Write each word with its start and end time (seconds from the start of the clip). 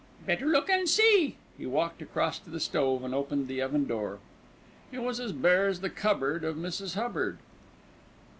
"Better 0.25 0.47
look 0.47 0.67
and 0.67 0.89
see." 0.89 1.37
He 1.59 1.67
walked 1.67 2.01
across 2.01 2.39
to 2.39 2.49
the 2.49 2.59
stove 2.59 3.03
and 3.03 3.13
opened 3.13 3.47
the 3.47 3.61
oven 3.61 3.85
door. 3.85 4.17
It 4.91 5.03
was 5.03 5.19
as 5.19 5.31
bare 5.31 5.67
as 5.67 5.81
the 5.81 5.91
cupboard 5.91 6.43
of 6.43 6.55
Mrs. 6.55 6.95
Hubbard. 6.95 7.37